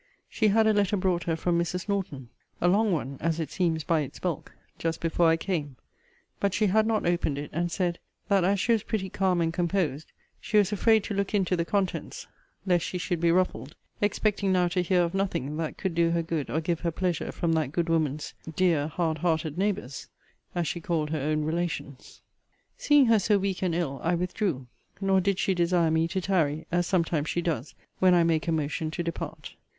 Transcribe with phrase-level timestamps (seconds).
[0.27, 1.87] She had a letter brought her from Mrs.
[1.87, 5.75] Norton (a long one, as it seems by its bulk,) just before I came.
[6.39, 9.53] But she had not opened it; and said, that as she was pretty calm and
[9.53, 12.25] composed, she was afraid to look into the contents,
[12.65, 16.23] lest she should be ruffled; expecting now to hear of nothing that could do her
[16.23, 20.07] good or give her pleasure from that good woman's dear hard hearted neighbours,
[20.55, 22.23] as she called her own relations.
[22.75, 24.65] Seeing her so weak and ill, I withdrew;
[24.99, 28.51] nor did she desire me to tarry, as sometimes she does, when I make a
[28.51, 29.53] motion to depart.